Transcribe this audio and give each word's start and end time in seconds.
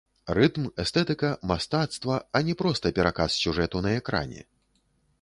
Рытм, 0.35 0.63
эстэтыка, 0.83 1.31
мастацтва, 1.51 2.17
а 2.39 2.43
не 2.49 2.57
проста 2.65 2.95
пераказ 2.99 3.39
сюжэту 3.45 3.87
на 3.89 3.97
экране. 3.99 4.41